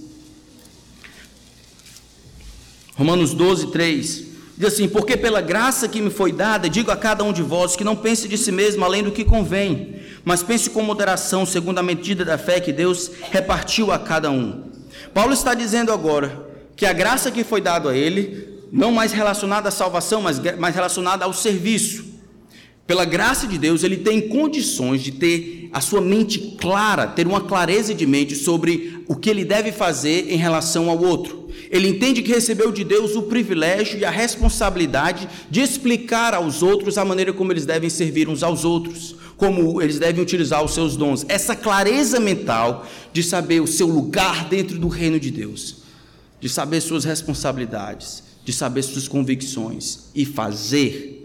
[2.97, 4.25] Romanos 12, 3.
[4.59, 7.77] Diz assim: Porque pela graça que me foi dada, digo a cada um de vós
[7.77, 11.79] que não pense de si mesmo além do que convém mas pense com moderação, segundo
[11.79, 14.70] a medida da fé que Deus repartiu a cada um.
[15.15, 16.47] Paulo está dizendo agora
[16.77, 20.75] que a graça que foi dada a ele, não mais relacionada à salvação, mas mais
[20.75, 22.10] relacionada ao serviço.
[22.91, 27.41] Pela graça de Deus, ele tem condições de ter a sua mente clara, ter uma
[27.41, 31.49] clareza de mente sobre o que ele deve fazer em relação ao outro.
[31.71, 36.99] Ele entende que recebeu de Deus o privilégio e a responsabilidade de explicar aos outros
[36.99, 40.97] a maneira como eles devem servir uns aos outros, como eles devem utilizar os seus
[40.97, 41.25] dons.
[41.29, 45.77] Essa clareza mental de saber o seu lugar dentro do reino de Deus,
[46.41, 51.20] de saber suas responsabilidades, de saber suas convicções e fazer,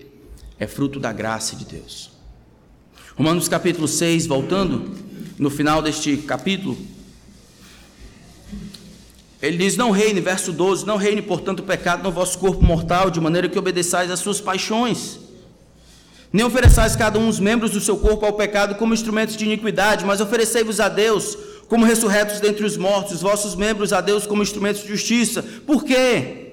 [0.60, 2.12] é fruto da graça de Deus.
[3.15, 4.96] Romanos capítulo 6, voltando,
[5.38, 6.78] no final deste capítulo,
[9.41, 13.10] ele diz: Não reine, verso 12: Não reine, portanto, o pecado no vosso corpo mortal,
[13.10, 15.20] de maneira que obedeçais às suas paixões.
[16.32, 20.04] Nem ofereçais cada um os membros do seu corpo ao pecado como instrumentos de iniquidade,
[20.04, 21.38] mas oferecei-vos a Deus
[21.70, 25.41] como ressurretos dentre os mortos, os vossos membros a Deus como instrumentos de justiça.
[25.65, 26.45] Por quê?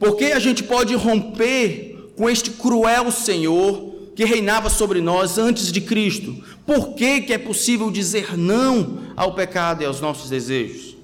[0.00, 5.80] Porque a gente pode romper com este cruel Senhor que reinava sobre nós antes de
[5.82, 6.42] Cristo?
[6.66, 10.96] Por que, que é possível dizer não ao pecado e aos nossos desejos?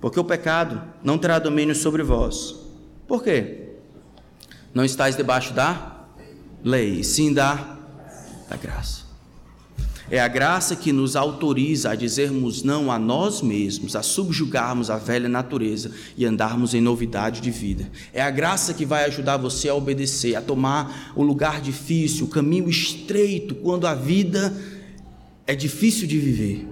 [0.00, 2.54] Porque o pecado não terá domínio sobre vós.
[3.06, 3.70] Por quê?
[4.72, 6.06] Não estáis debaixo da
[6.64, 7.78] lei, sim da,
[8.48, 9.01] da graça.
[10.12, 14.98] É a graça que nos autoriza a dizermos não a nós mesmos, a subjugarmos a
[14.98, 17.90] velha natureza e andarmos em novidade de vida.
[18.12, 22.28] É a graça que vai ajudar você a obedecer, a tomar o lugar difícil, o
[22.28, 24.54] caminho estreito, quando a vida
[25.46, 26.68] é difícil de viver.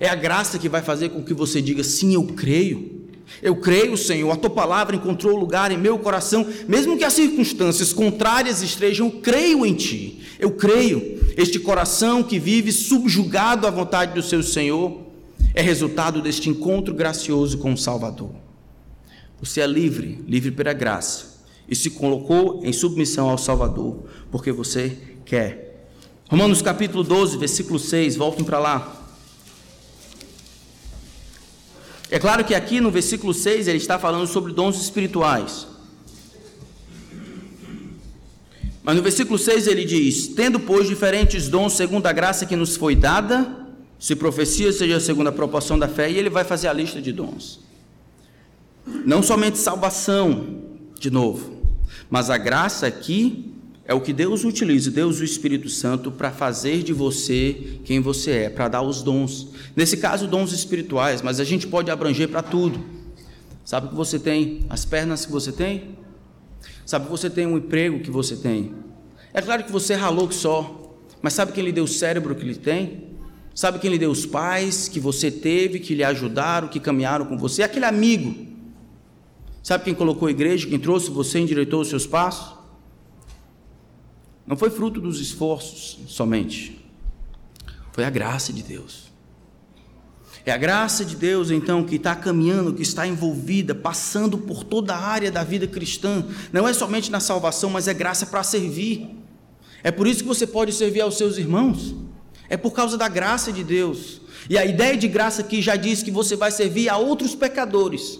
[0.00, 3.06] É a graça que vai fazer com que você diga: sim, eu creio.
[3.40, 7.92] Eu creio, Senhor, a tua palavra encontrou lugar em meu coração, mesmo que as circunstâncias
[7.92, 10.22] contrárias estejam, eu creio em ti.
[10.40, 11.17] Eu creio.
[11.38, 15.02] Este coração que vive subjugado à vontade do seu Senhor
[15.54, 18.32] é resultado deste encontro gracioso com o Salvador.
[19.40, 24.98] Você é livre, livre pela graça, e se colocou em submissão ao Salvador, porque você
[25.24, 25.86] quer.
[26.28, 29.00] Romanos capítulo 12, versículo 6, voltem para lá.
[32.10, 35.68] É claro que aqui no versículo 6 ele está falando sobre dons espirituais.
[38.88, 42.74] Mas no versículo 6 ele diz: Tendo, pois, diferentes dons segundo a graça que nos
[42.74, 43.46] foi dada,
[43.98, 47.12] se profecia seja segundo a proporção da fé, e ele vai fazer a lista de
[47.12, 47.60] dons.
[49.04, 50.62] Não somente salvação,
[50.98, 51.58] de novo,
[52.08, 53.52] mas a graça aqui
[53.84, 58.30] é o que Deus utiliza, Deus o Espírito Santo, para fazer de você quem você
[58.30, 59.48] é, para dar os dons.
[59.76, 62.80] Nesse caso, dons espirituais, mas a gente pode abranger para tudo.
[63.66, 64.60] Sabe o que você tem?
[64.70, 66.07] As pernas que você tem?
[66.88, 68.74] Sabe você tem um emprego que você tem?
[69.34, 72.54] É claro que você ralou só, mas sabe quem lhe deu o cérebro que ele
[72.54, 73.08] tem?
[73.54, 77.36] Sabe quem lhe deu os pais que você teve, que lhe ajudaram, que caminharam com
[77.36, 77.62] você?
[77.62, 78.34] Aquele amigo.
[79.62, 82.56] Sabe quem colocou a igreja, quem trouxe você, endireitou os seus passos?
[84.46, 86.82] Não foi fruto dos esforços somente,
[87.92, 89.07] foi a graça de Deus.
[90.46, 94.94] É a graça de Deus, então, que está caminhando, que está envolvida, passando por toda
[94.94, 96.24] a área da vida cristã.
[96.52, 99.10] Não é somente na salvação, mas é graça para servir.
[99.82, 101.94] É por isso que você pode servir aos seus irmãos.
[102.48, 104.20] É por causa da graça de Deus.
[104.48, 108.18] E a ideia de graça aqui já diz que você vai servir a outros pecadores.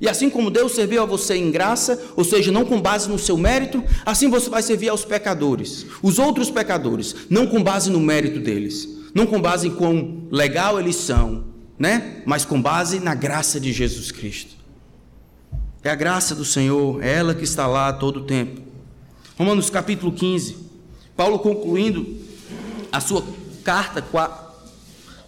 [0.00, 3.18] E assim como Deus serviu a você em graça, ou seja, não com base no
[3.18, 8.00] seu mérito, assim você vai servir aos pecadores, os outros pecadores, não com base no
[8.00, 11.49] mérito deles, não com base em quão legal eles são,
[11.80, 12.20] né?
[12.26, 14.54] Mas com base na graça de Jesus Cristo.
[15.82, 18.60] É a graça do Senhor, é ela que está lá todo o tempo.
[19.38, 20.58] Romanos capítulo 15.
[21.16, 22.06] Paulo concluindo
[22.92, 23.24] a sua
[23.64, 24.04] carta,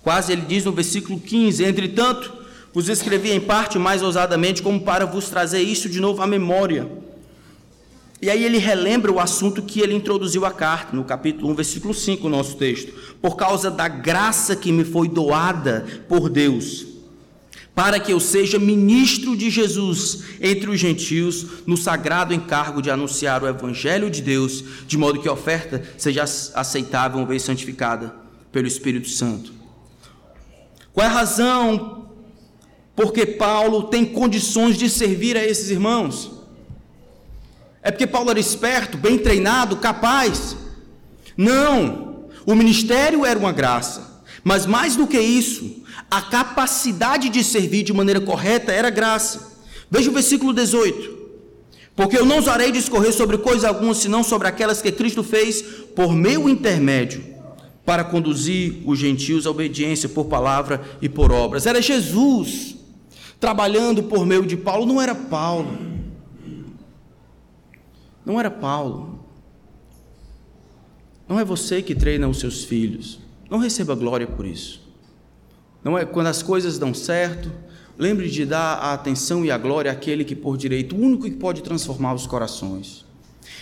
[0.03, 2.31] quase ele diz no versículo 15: Entretanto,
[2.75, 6.87] vos escrevi em parte mais ousadamente, como para vos trazer isso de novo à memória.
[8.23, 11.93] E aí ele relembra o assunto que ele introduziu a carta, no capítulo 1, versículo
[11.93, 12.93] 5, nosso texto.
[13.21, 16.87] Por causa da graça que me foi doada por Deus,
[17.75, 23.43] para que eu seja ministro de Jesus entre os gentios, no sagrado encargo de anunciar
[23.43, 28.15] o evangelho de Deus, de modo que a oferta seja aceitável uma vez santificada
[28.53, 29.53] pelo Espírito Santo.
[30.93, 32.07] Qual é a razão
[32.95, 36.41] porque Paulo tem condições de servir a esses irmãos.
[37.83, 40.57] É porque Paulo era esperto, bem treinado, capaz.
[41.37, 47.83] Não, o ministério era uma graça, mas mais do que isso, a capacidade de servir
[47.83, 49.53] de maneira correta era graça.
[49.90, 51.23] Veja o versículo 18.
[51.95, 55.61] Porque eu não usarei discorrer sobre coisa alguma, senão sobre aquelas que Cristo fez
[55.95, 57.23] por meu intermédio,
[57.85, 61.66] para conduzir os gentios à obediência por palavra e por obras.
[61.66, 62.77] Era Jesus
[63.38, 65.91] trabalhando por meio de Paulo, não era Paulo.
[68.25, 69.21] Não era Paulo.
[71.29, 73.19] Não é você que treina os seus filhos.
[73.51, 74.81] Não receba glória por isso.
[75.85, 77.51] Não é quando as coisas dão certo,
[77.99, 81.33] lembre de dar a atenção e a glória àquele que por direito, o único que
[81.33, 83.05] pode transformar os corações.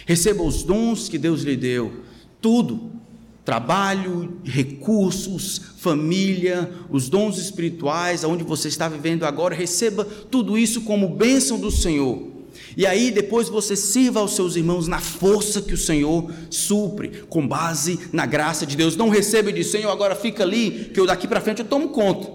[0.07, 2.05] Receba os dons que Deus lhe deu,
[2.40, 3.01] tudo
[3.44, 11.09] trabalho, recursos, família, os dons espirituais, aonde você está vivendo agora, receba tudo isso como
[11.09, 12.29] bênção do Senhor.
[12.77, 17.46] E aí depois você sirva aos seus irmãos na força que o Senhor supre, com
[17.46, 18.96] base na graça de Deus.
[18.96, 21.90] Não receba e diz, Senhor, agora fica ali, que eu daqui para frente eu tomo
[21.90, 22.31] conta.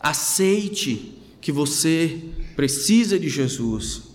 [0.00, 2.18] Aceite que você
[2.56, 4.08] precisa de Jesus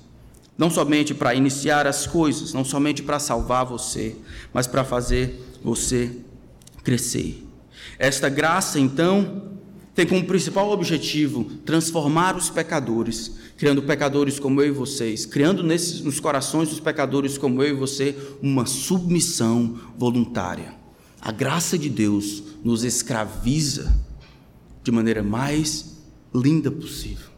[0.57, 4.15] não somente para iniciar as coisas, não somente para salvar você,
[4.53, 6.11] mas para fazer você
[6.83, 7.45] crescer.
[7.97, 9.53] Esta graça, então,
[9.95, 16.01] tem como principal objetivo transformar os pecadores, criando pecadores como eu e vocês, criando nesses,
[16.01, 20.73] nos corações dos pecadores como eu e você uma submissão voluntária.
[21.21, 23.95] A graça de Deus nos escraviza
[24.83, 25.97] de maneira mais
[26.33, 27.33] linda possível.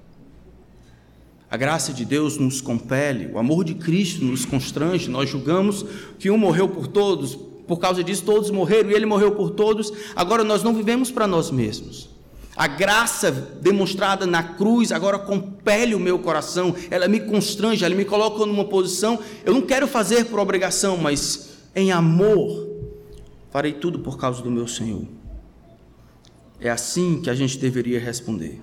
[1.50, 5.10] A graça de Deus nos compele, o amor de Cristo nos constrange.
[5.10, 5.86] Nós julgamos
[6.18, 7.36] que um morreu por todos,
[7.68, 9.94] por causa disso todos morreram e ele morreu por todos.
[10.16, 12.15] Agora nós não vivemos para nós mesmos.
[12.56, 18.06] A graça demonstrada na cruz agora compele o meu coração, ela me constrange, ela me
[18.06, 19.20] coloca numa posição.
[19.44, 22.70] Eu não quero fazer por obrigação, mas em amor,
[23.52, 25.06] farei tudo por causa do meu Senhor.
[26.60, 28.62] É assim que a gente deveria responder.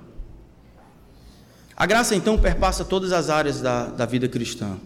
[1.77, 4.79] A graça então perpassa todas as áreas da, da vida cristã.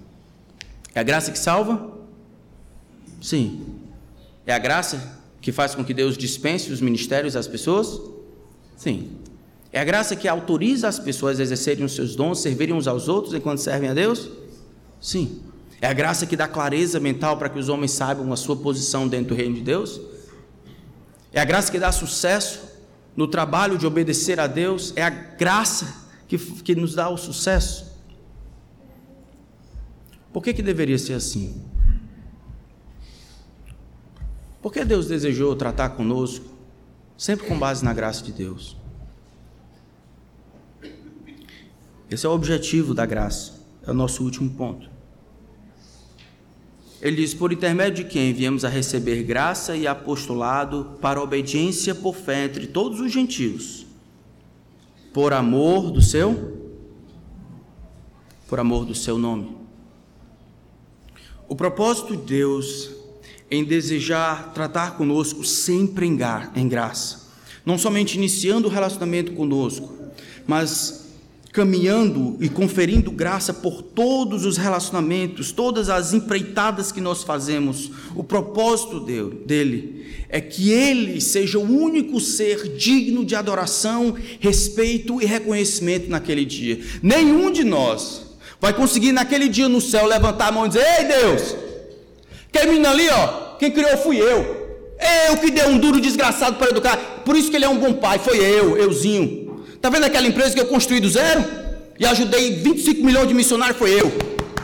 [0.92, 1.92] É a graça que salva?
[3.22, 3.64] Sim.
[4.44, 8.15] É a graça que faz com que Deus dispense os ministérios às pessoas?
[8.76, 9.10] Sim.
[9.72, 13.08] É a graça que autoriza as pessoas a exercerem os seus dons, servirem uns aos
[13.08, 14.30] outros enquanto servem a Deus?
[15.00, 15.42] Sim.
[15.80, 19.06] É a graça que dá clareza mental para que os homens saibam a sua posição
[19.06, 20.00] dentro do reino de Deus?
[21.32, 22.60] É a graça que dá sucesso
[23.14, 24.92] no trabalho de obedecer a Deus?
[24.96, 27.94] É a graça que, que nos dá o sucesso.
[30.32, 31.62] Por que, que deveria ser assim?
[34.62, 36.55] Por que Deus desejou tratar conosco
[37.16, 38.76] sempre com base na graça de Deus?
[42.10, 43.54] Esse é o objetivo da graça.
[43.86, 44.88] É o nosso último ponto.
[47.00, 52.14] Ele diz: Por intermédio de quem viemos a receber graça e apostolado para obediência por
[52.14, 53.86] fé entre todos os gentios,
[55.12, 56.64] por amor do seu
[58.48, 59.56] por amor do seu nome.
[61.48, 62.95] O propósito de Deus
[63.50, 67.30] em desejar tratar conosco sempre em graça,
[67.64, 69.92] não somente iniciando o relacionamento conosco,
[70.46, 71.06] mas
[71.56, 77.90] caminhando e conferindo graça por todos os relacionamentos, todas as empreitadas que nós fazemos.
[78.14, 85.24] O propósito dele é que ele seja o único ser digno de adoração, respeito e
[85.24, 86.78] reconhecimento naquele dia.
[87.02, 91.04] Nenhum de nós vai conseguir naquele dia no céu levantar a mão e dizer: Ei
[91.06, 91.56] Deus,
[92.48, 94.66] aquele menino ali, ó, quem criou fui eu.
[95.28, 96.96] Eu que dei um duro desgraçado para educar.
[97.24, 99.64] Por isso que ele é um bom pai, foi eu, euzinho.
[99.74, 101.44] Está vendo aquela empresa que eu construí do zero?
[101.98, 104.12] E ajudei 25 milhões de missionários, foi eu,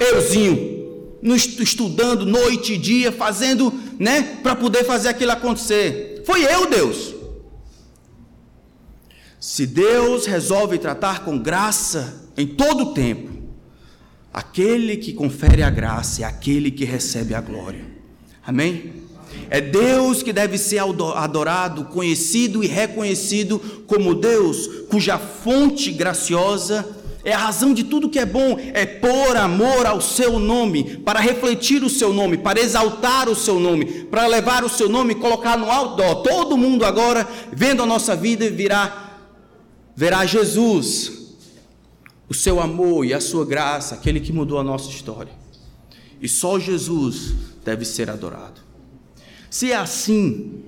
[0.01, 6.23] euzinho, estudando noite e dia, fazendo, né, para poder fazer aquilo acontecer.
[6.27, 7.15] Foi eu, Deus.
[9.41, 13.32] Se Deus resolve tratar com graça em todo o tempo,
[14.33, 17.85] aquele que confere a graça é aquele que recebe a glória.
[18.45, 18.93] Amém?
[19.49, 26.87] É Deus que deve ser adorado, conhecido e reconhecido como Deus, cuja fonte graciosa
[27.25, 31.21] é a razão de tudo que é bom, é por amor ao seu nome, para
[31.21, 35.17] refletir o seu nome, para exaltar o seu nome, para levar o seu nome e
[35.17, 36.03] colocar no alto.
[36.23, 39.21] Todo mundo agora, vendo a nossa vida, virá,
[39.95, 41.22] verá Jesus,
[42.33, 45.35] o seu amor e a sua graça, aquele que mudou a nossa história.
[46.19, 48.59] E só Jesus deve ser adorado.
[49.51, 50.63] Se é assim,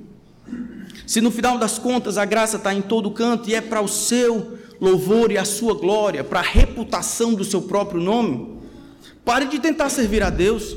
[1.07, 3.89] se no final das contas a graça está em todo canto e é para o
[3.89, 8.59] seu louvor e a sua glória, para a reputação do seu próprio nome,
[9.25, 10.77] pare de tentar servir a Deus,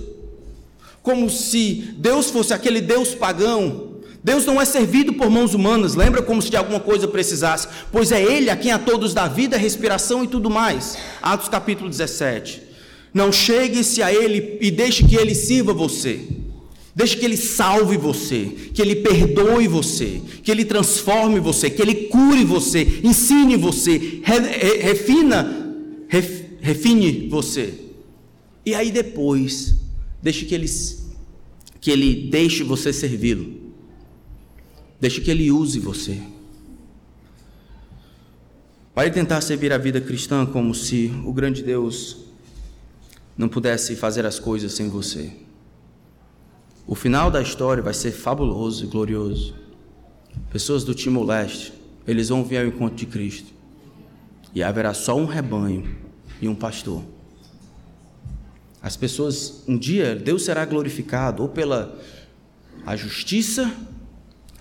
[1.04, 3.87] como se Deus fosse aquele Deus pagão.
[4.28, 8.12] Deus não é servido por mãos humanas, lembra como se de alguma coisa precisasse, pois
[8.12, 10.98] é Ele a quem a todos dá vida, respiração e tudo mais.
[11.22, 12.62] Atos capítulo 17.
[13.14, 16.28] Não chegue-se a Ele e deixe que Ele sirva você.
[16.94, 21.96] Deixe que Ele salve você, que Ele perdoe você, que Ele transforme você, que Ele
[22.08, 24.20] cure você, ensine você,
[24.82, 25.74] refina,
[26.60, 27.76] refine você.
[28.66, 29.74] E aí depois,
[30.22, 30.70] deixe que Ele,
[31.80, 33.57] que ele deixe você servi-lo.
[35.00, 36.22] Deixe que Ele use você.
[38.94, 42.18] Pare tentar servir a vida cristã como se o grande Deus
[43.38, 45.32] não pudesse fazer as coisas sem você.
[46.88, 49.54] O final da história vai ser fabuloso e glorioso.
[50.50, 51.74] Pessoas do Timor-Leste,
[52.08, 53.54] eles vão vir ao encontro de Cristo.
[54.56, 55.96] E haverá só um rebanho
[56.42, 57.04] e um pastor.
[58.82, 62.00] As pessoas, um dia, Deus será glorificado ou pela
[62.86, 63.72] a justiça,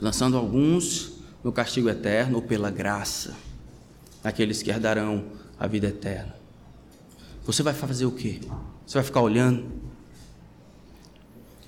[0.01, 3.37] lançando alguns no castigo eterno, ou pela graça,
[4.23, 5.25] aqueles que herdarão
[5.59, 6.35] a vida eterna.
[7.45, 8.41] Você vai fazer o quê?
[8.87, 9.65] Você vai ficar olhando?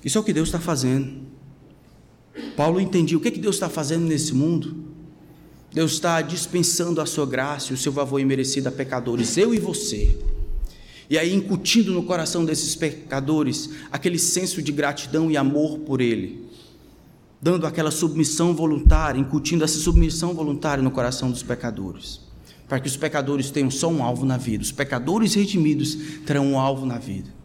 [0.03, 1.27] Isso é o que Deus está fazendo.
[2.55, 4.89] Paulo entendia o que, que Deus está fazendo nesse mundo.
[5.71, 9.59] Deus está dispensando a sua graça e o seu favor imerecido a pecadores, eu e
[9.59, 10.17] você.
[11.09, 16.45] E aí incutindo no coração desses pecadores aquele senso de gratidão e amor por Ele,
[17.41, 22.21] dando aquela submissão voluntária, incutindo essa submissão voluntária no coração dos pecadores,
[22.67, 26.59] para que os pecadores tenham só um alvo na vida, os pecadores redimidos terão um
[26.59, 27.39] alvo na vida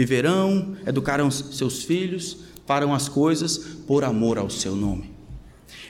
[0.00, 5.12] viverão, educarão seus filhos, farão as coisas por amor ao seu nome.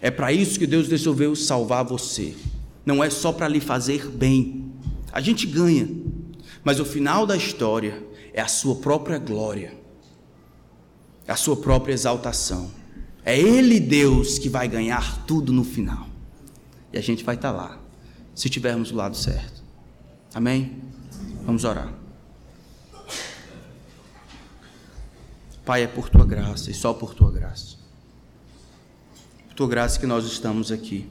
[0.03, 2.35] É para isso que Deus resolveu salvar você.
[2.85, 4.73] Não é só para lhe fazer bem.
[5.13, 5.89] A gente ganha,
[6.65, 8.03] mas o final da história
[8.33, 9.79] é a sua própria glória,
[11.29, 12.71] a sua própria exaltação.
[13.25, 16.07] É Ele, Deus, que vai ganhar tudo no final.
[16.93, 17.79] E a gente vai estar lá,
[18.35, 19.63] se tivermos do lado certo.
[20.35, 20.81] Amém?
[21.45, 21.93] Vamos orar.
[25.65, 27.77] Pai, é por tua graça e só por tua graça.
[29.49, 31.09] Por tua graça que nós estamos aqui.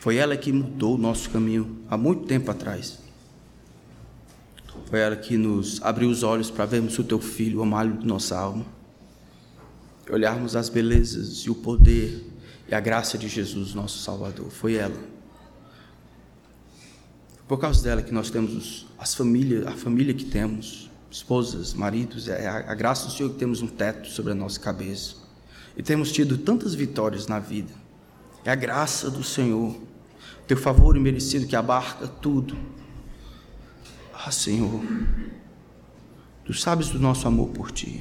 [0.00, 2.98] Foi ela que mudou o nosso caminho há muito tempo atrás.
[4.86, 8.06] Foi ela que nos abriu os olhos para vermos o teu filho, o amalho de
[8.06, 8.66] nossa alma.
[10.10, 12.24] Olharmos as belezas e o poder
[12.68, 14.50] e a graça de Jesus, nosso Salvador.
[14.50, 14.96] Foi ela.
[17.46, 22.46] Por causa dela que nós temos as famílias, a família que temos esposas, maridos, é
[22.46, 25.16] a, graça do Senhor que temos um teto sobre a nossa cabeça.
[25.76, 27.72] E temos tido tantas vitórias na vida.
[28.44, 29.76] É a graça do Senhor,
[30.46, 32.56] teu favor imerecido que abarca tudo.
[34.12, 34.82] Ah, Senhor,
[36.46, 38.00] Tu sabes do nosso amor por Ti.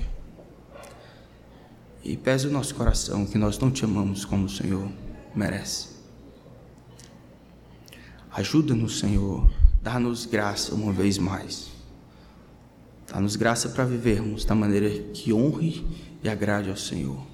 [2.05, 4.87] E pese o nosso coração que nós não te amamos como o Senhor
[5.35, 5.87] merece.
[8.31, 9.49] Ajuda-nos, Senhor,
[9.81, 11.71] dá-nos graça uma vez mais.
[13.11, 15.83] Dá-nos graça para vivermos da maneira que honre
[16.23, 17.25] e agrade ao Senhor.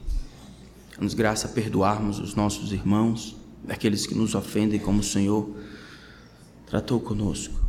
[0.95, 5.53] Dá-nos graça a perdoarmos os nossos irmãos, daqueles que nos ofendem, como o Senhor
[6.65, 7.59] tratou conosco.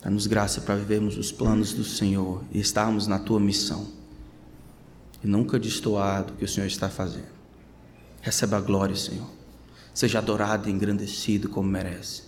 [0.00, 4.00] Dá-nos graça para vivermos os planos do Senhor e estarmos na tua missão
[5.22, 7.32] e nunca destoar do que o Senhor está fazendo.
[8.20, 9.30] Receba a glória, Senhor.
[9.94, 12.22] Seja adorado e engrandecido como merece,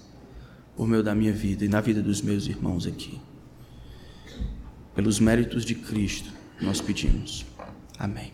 [0.76, 3.20] por meio da minha vida e na vida dos meus irmãos aqui.
[4.94, 7.44] Pelos méritos de Cristo, nós pedimos.
[7.98, 8.32] Amém.